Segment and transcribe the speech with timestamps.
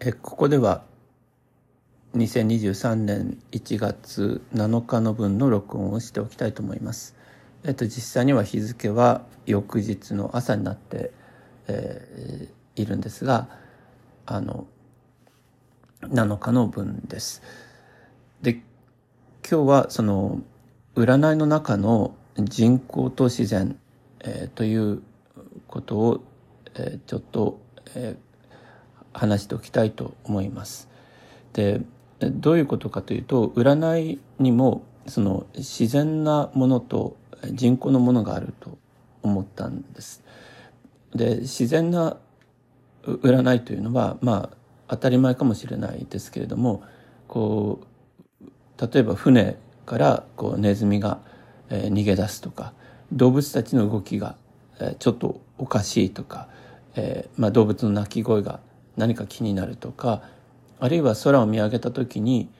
[0.00, 0.84] えここでは
[2.14, 7.16] 2023年1月7日の分の録音をしておきたいと思います。
[7.64, 11.10] えっと実際には日付は翌日の朝になって、
[11.66, 13.48] えー、いるんですが
[14.24, 14.68] あの
[16.02, 17.42] 7日の分です。
[18.40, 20.40] で今日はその
[20.94, 23.76] 占いの中の人口と自然、
[24.20, 25.02] えー、という
[25.66, 26.24] ことを、
[26.76, 27.60] えー、ちょっと、
[27.96, 28.27] えー、
[29.18, 30.88] 話しておきたいと思います。
[31.52, 31.80] で
[32.20, 37.16] どういうことかというと占いにもその自然なものと
[37.50, 38.78] 人工のものがあると
[39.22, 40.22] 思ったんです。
[41.14, 42.16] で自然な
[43.04, 44.56] 占いというのはまあ
[44.88, 46.82] 当たり前かもしれないですけれども
[47.26, 47.80] こ
[48.42, 48.46] う
[48.92, 49.56] 例えば船
[49.86, 51.18] からこうネズミが、
[51.70, 52.72] え逃げ出すとか
[53.12, 54.36] 動物たちの動きが、
[54.80, 56.48] えちょっとおかしいとか、
[56.94, 58.60] えまあ、動物の鳴き声が
[58.98, 60.22] 何か気になるとか
[60.80, 62.50] あるいは空を見上げた時に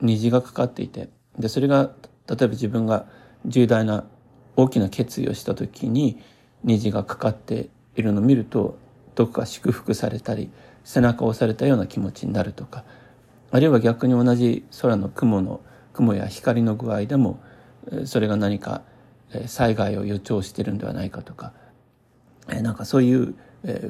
[0.00, 1.90] 虹がかかっていてでそれが
[2.28, 3.06] 例えば自分が
[3.46, 4.04] 重大な
[4.56, 6.20] 大きな決意をした時に
[6.64, 8.78] 虹がかかっているのを見ると
[9.14, 10.50] どこか祝福されたり
[10.84, 12.84] 背中を押されたような気持ちになるとか
[13.52, 15.60] あるいは逆に同じ空の雲の
[15.92, 17.40] 雲や光の具合でも
[18.04, 18.82] それが何か
[19.46, 21.52] 災害を予兆してるんではないかとか
[22.48, 23.34] なんかそういう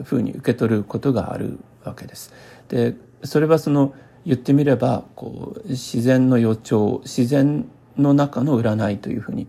[0.05, 2.33] ふうに受け取ることがあるわけです。
[2.69, 9.47] でそれはその言ってみればこう自然の予兆自然の中の占いというふうに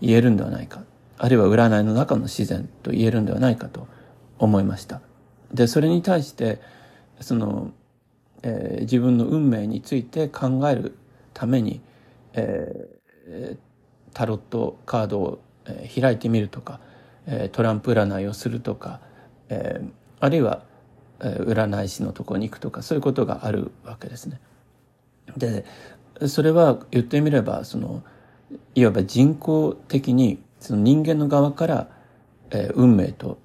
[0.00, 0.84] 言えるんではないか
[1.18, 3.86] あるいは占いの中の自然と言えるんではないかと
[4.38, 5.00] 思いました。
[5.52, 6.60] でそれに対して
[7.20, 7.70] その、
[8.42, 10.96] えー、自分の運命について考える
[11.34, 11.80] ために、
[12.32, 13.56] えー、
[14.14, 15.40] タロットカードを
[16.00, 16.80] 開いてみるとか
[17.52, 19.00] トランプ占いをするとか
[19.52, 20.62] えー、あるいは
[21.22, 24.40] え占い師のとこに行くとかそういうことがあるわけですね。
[25.36, 25.64] で
[26.26, 28.02] それは言ってみればその
[28.74, 31.88] いわば人工的にその人間の側から、
[32.50, 33.38] えー、運命と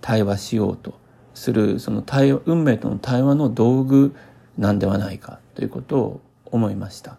[0.00, 0.94] 対話しようと
[1.34, 4.14] するその対運命との対話の道具
[4.58, 7.18] なんではないかということを思いました。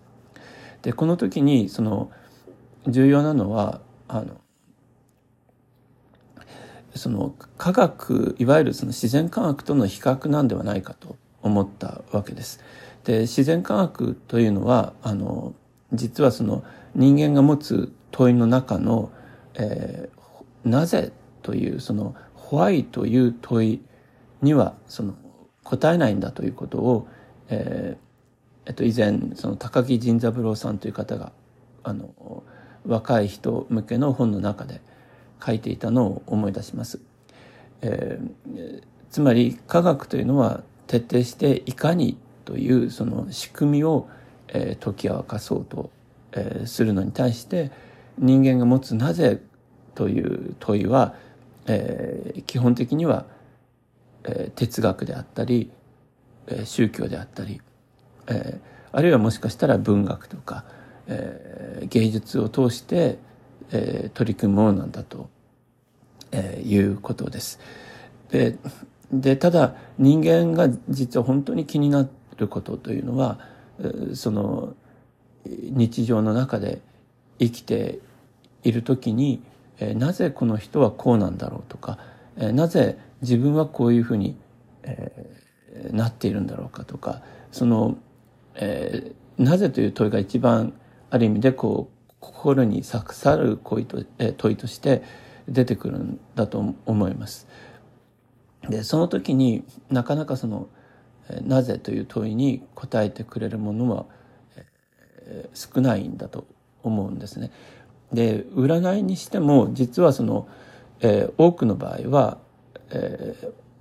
[0.82, 2.12] でこの時にその
[2.88, 4.42] 重要なのはあの
[6.96, 12.60] その科学いわゆるその自然科学との比較なんではないかと思ったわけです。
[13.04, 15.54] で自然科学というのはあの
[15.94, 16.64] 実はその
[16.96, 19.12] 人間が持つ問いの中の、
[19.56, 23.82] えー、なぜというその「ホワイ」という問い
[24.42, 25.16] にはその
[25.64, 27.08] 答えないんだということを、
[27.50, 28.12] えー
[28.68, 31.32] えっと、以前その高木仁三郎さんという方が
[31.84, 32.44] あの
[32.86, 34.82] 若い人向けの本の中で
[35.44, 37.00] 書いていたのを思い出します。
[37.82, 44.08] えー、つまり科学というのは徹底していかにというその仕組みを、
[44.50, 45.90] えー、解き明かそうと、
[46.34, 47.72] えー、するのに対して
[48.18, 49.42] 人間が持つなぜ
[49.96, 51.16] という問いは、
[51.66, 53.26] えー、基本的には、
[54.24, 55.72] えー、哲学であったり、
[56.48, 57.62] えー、宗教であったり、
[58.28, 58.60] えー、
[58.92, 60.66] あるいはもしかしたら文学とか、
[61.08, 63.18] えー、芸術を通して、
[63.72, 65.30] えー、取り組むものなんだと、
[66.32, 67.60] えー、いうことです。
[68.30, 68.58] で
[69.12, 73.40] でただ人間が実は本当に気になることというのは
[74.14, 74.74] その
[75.46, 76.82] 日常の中で
[77.40, 78.00] 生きて
[78.64, 79.42] いる時に
[79.80, 81.98] えなぜこの人はこうなんだろうとか
[82.38, 84.38] えなぜ自分はこういうふうに、
[84.84, 87.22] えー、なっているんだろうかとか
[87.52, 87.98] その、
[88.56, 90.74] えー、なぜという問いが一番
[91.10, 94.04] ある意味でこう心に刺さる問いと
[94.38, 95.04] 問いとして
[95.50, 97.48] 出てくるんだと思います。
[98.70, 100.70] でその時になかなかその
[101.44, 104.06] 「なぜ?」という問いに答えてくれるものは
[105.54, 106.46] 少ないんだと
[106.84, 107.52] 思うんですね。
[108.14, 110.48] で占いにしても実はその、
[111.00, 112.38] えー、多くの場合は、
[112.90, 113.36] え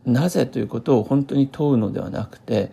[0.06, 2.70] ー、なぜということを本当に問うのではなくて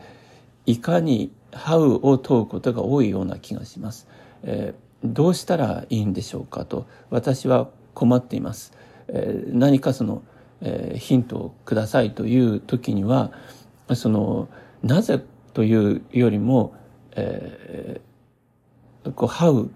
[0.65, 4.07] いかに「How」を問うことが多いような気がします。
[4.43, 8.73] えーどうしたらいいんでしょうかと私は困っています、
[9.07, 10.23] えー、何かその、
[10.61, 13.31] えー、ヒントをくださいという時には
[13.93, 14.49] その
[14.83, 15.23] なぜ
[15.53, 16.75] というよりも、
[17.15, 19.69] えー、こう how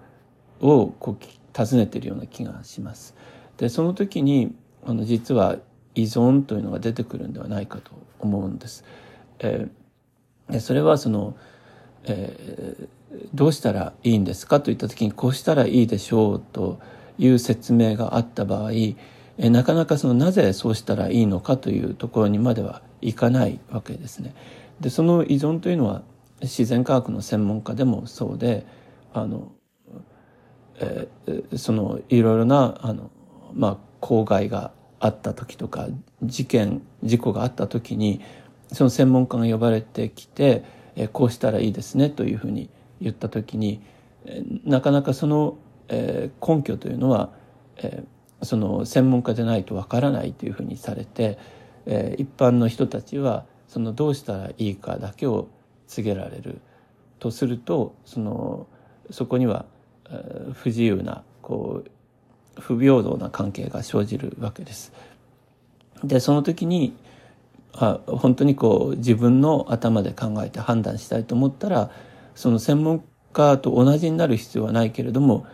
[0.60, 3.16] をこう尋ねているような気がします。
[3.58, 5.58] でその時にあの実は
[5.96, 8.84] 依存というのが出てくるんではないかと思うんです。
[9.40, 11.36] えー、それはその、
[12.04, 13.00] えー
[13.34, 16.80] どうしたらいいんですかといった時にこうしたらいいでしょうと
[17.18, 18.72] いう説明があった場合、
[19.38, 24.34] えなかなかそのなぜそうしたらいいのかというところにまではいかないわけですね。
[24.80, 26.04] でその依存というのは
[26.42, 28.66] 自然科学の専門家でもそうで
[29.13, 29.52] あの、
[30.80, 33.12] えー、そのいろいろなあの、
[33.54, 35.88] まあ、公害があった時とか
[36.24, 38.22] 事件事故があった時に
[38.72, 40.63] その専門家が呼ばれてきて、
[40.96, 42.69] えー、こうしたらいいですねというふうに
[43.01, 43.81] 言った時に、
[44.63, 45.57] なかなかその、
[45.89, 47.31] 根拠というのは、
[48.44, 51.38] その専門家でないとわからないというふうにされて、
[52.18, 55.48] 一般の人たちはそのどうしたらいいかだけを
[55.88, 56.62] 告げられる
[57.19, 58.68] とするとその
[59.09, 59.65] そこには、
[60.53, 64.92] 不自由なこう不平等な関係が生じるわけです。
[66.03, 66.95] でその時に
[67.74, 71.92] あ本当にこう自分の頭で考えて判断したいと思ったら
[72.42, 73.04] その専門
[73.34, 75.46] 家と同じになる必要はないけれども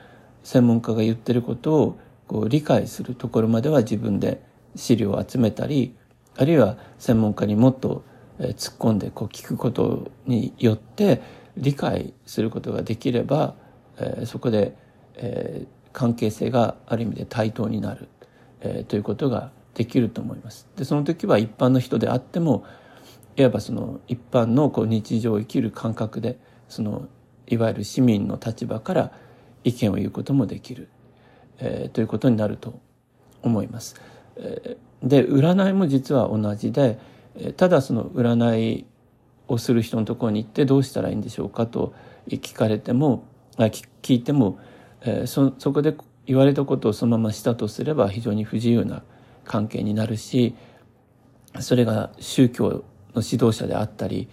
[0.43, 4.41] 専門家が言ってることをこう理解するところまでは自分で
[4.73, 5.97] 資料を集めたり
[6.37, 8.05] あるいは専門家にもっと
[8.39, 11.21] 突っ込んでこう聞くことによって
[11.57, 13.55] 理解することができれば、
[13.97, 14.73] えー、そこで、
[15.15, 18.07] えー、関係性がある意味で対等になる、
[18.61, 20.69] えー、ということができると思います。
[20.77, 22.63] でその時は一般の人であっても
[23.35, 27.07] いわばその一般のこう日常を生きる感覚でその
[27.47, 29.11] いわゆる市民の立場から
[29.63, 30.89] 意見を言うこともできる、
[31.59, 32.79] えー、ということになると
[33.41, 33.95] 思います。
[34.35, 36.99] えー、で占いも実は同じで
[37.55, 38.85] ただその占い
[39.47, 41.93] をする人のところに行ってどうしたらいいんでしょうかと
[42.27, 43.25] 聞かれても
[43.57, 44.59] 聞いても、
[45.01, 49.03] えー、そそこで言われたことをそのまましたとすれば非常に不自由な
[49.45, 50.55] 関係になるし
[51.59, 52.83] それが宗教
[53.13, 54.29] の指導者であったり、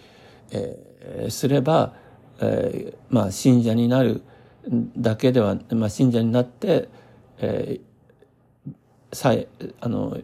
[0.51, 1.93] えー、すれば、
[2.39, 4.21] えー、まあ信者になる
[4.97, 6.89] だけでは、まあ、信者になって、
[7.37, 8.73] えー、
[9.13, 9.47] 最
[9.79, 10.17] あの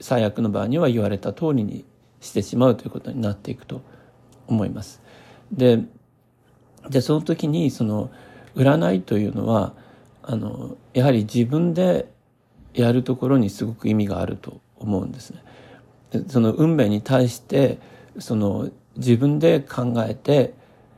[0.00, 1.84] 最悪の場合には言われた通りに
[2.20, 3.82] してしまうということになっていくと
[4.46, 5.00] 思います。
[5.52, 5.80] で、
[6.88, 8.10] でその時にその
[8.56, 9.74] 占いというのは
[10.22, 12.10] あのやはり自分で
[12.74, 15.42] やるところにすごく意味があると思うんですね。
[16.28, 17.78] その運命に対して
[18.18, 20.54] その自分で考えて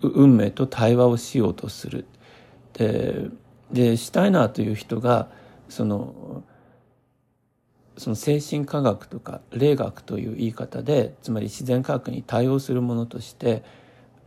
[0.09, 2.07] 運命と対話をしようとする。
[2.75, 3.29] で
[3.73, 5.29] でシュタイナーという人が
[5.69, 6.43] その
[7.97, 13.63] その精神科学とか霊学という言い方でつまり自然科学に対応するものとして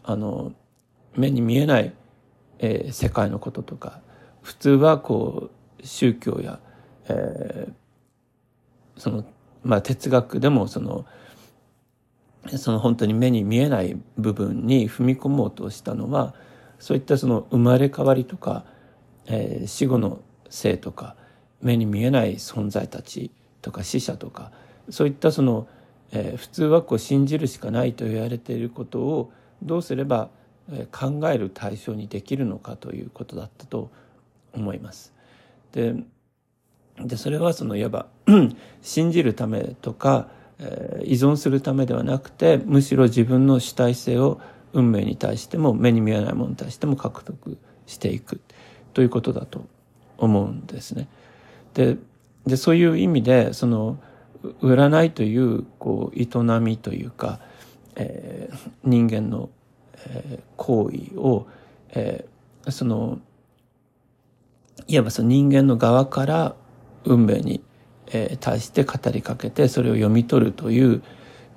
[0.04, 0.54] あの
[1.16, 1.94] 目に見えない、
[2.60, 4.02] えー、世界のこととか
[4.42, 5.50] 普通はこ
[5.82, 6.60] う宗教や、
[7.10, 9.26] えー、その
[9.64, 11.06] まあ哲学でもその
[12.58, 16.34] その本当に目に見えない部分に踏み込もうとしたのは
[16.80, 18.66] そういったその生まれ変わりとか、
[19.28, 20.20] えー、死後の
[20.50, 21.16] 生とか
[21.62, 23.32] 目に見えない存在たち
[23.62, 24.52] とか死者とか
[24.90, 25.68] そういったその、
[26.12, 29.32] えー、普通はこう信じるしかないと言われていることを
[29.62, 30.30] どうすれば
[30.92, 33.90] 考える対象にできるのかということだったと
[34.54, 35.14] 思います。
[35.72, 35.96] で
[36.98, 38.06] でそれはそのいわば
[38.82, 40.28] 信じるためとか、
[41.04, 44.40] 依存するためではなくてむしろ自分の主体性を
[44.74, 48.42] 運命に対しても目に見えないものに対しても獲得していく
[48.94, 49.66] ということだと
[50.18, 51.08] 思うんですね。
[51.74, 51.98] で
[52.46, 53.98] でそういう意味でその
[54.62, 57.40] 占いというこう営みというか、
[57.96, 59.50] えー、人間の、
[60.06, 61.48] えー、行為を、
[61.92, 63.20] えー、その
[64.88, 66.56] いわばその人間の側から
[67.06, 67.62] 運命に、
[68.12, 71.04] え、対して語りかけてそれを読み取るという、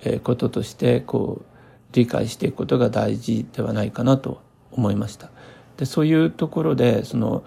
[0.02, 1.44] え、こととしてこう
[1.92, 5.30] 理解していくことが大事ではないかなと思いました。
[5.76, 7.44] でそういうところでその、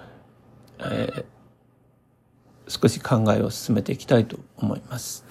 [0.80, 1.26] えー
[2.70, 5.26] 少し考えを進めていきたいと思います。